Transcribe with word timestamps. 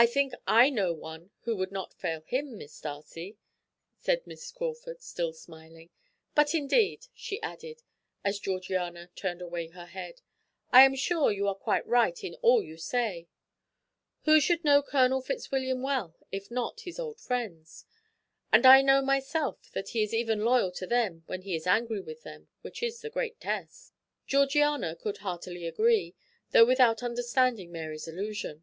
"I 0.00 0.06
think 0.06 0.32
I 0.46 0.70
know 0.70 0.92
one 0.92 1.32
who 1.40 1.56
would 1.56 1.72
not 1.72 1.92
fail 1.92 2.20
him, 2.20 2.56
Miss 2.56 2.80
Darcy," 2.80 3.36
said 3.98 4.24
Miss 4.28 4.52
Crawford, 4.52 5.02
still 5.02 5.32
smiling; 5.32 5.90
"but, 6.36 6.54
indeed," 6.54 7.08
she 7.12 7.42
added, 7.42 7.82
as 8.24 8.38
Georgiana 8.38 9.10
turned 9.16 9.42
away 9.42 9.66
her 9.70 9.86
head, 9.86 10.20
"I 10.70 10.84
am 10.84 10.94
sure 10.94 11.32
you 11.32 11.48
are 11.48 11.54
quite 11.56 11.84
right 11.84 12.22
in 12.22 12.36
all 12.42 12.62
you 12.62 12.76
say. 12.76 13.26
Who 14.22 14.38
should 14.38 14.62
know 14.62 14.84
Colonel 14.84 15.20
Fitzwilliam 15.20 15.82
well, 15.82 16.14
if 16.30 16.48
not 16.48 16.82
his 16.82 17.00
old 17.00 17.18
friends? 17.18 17.84
And 18.52 18.64
I 18.66 18.82
know 18.82 19.02
myself 19.02 19.68
that 19.72 19.88
he 19.88 20.04
is 20.04 20.14
even 20.14 20.44
loyal 20.44 20.70
to 20.74 20.86
them 20.86 21.24
when 21.26 21.42
he 21.42 21.56
is 21.56 21.66
angry 21.66 22.00
with 22.00 22.22
them, 22.22 22.46
which 22.60 22.84
is 22.84 23.00
the 23.00 23.10
great 23.10 23.40
test." 23.40 23.92
Georgiana 24.28 24.94
could 24.94 25.16
heartily 25.16 25.66
agree, 25.66 26.14
though 26.52 26.64
without 26.66 27.02
understanding 27.02 27.72
Mary's 27.72 28.06
allusion. 28.06 28.62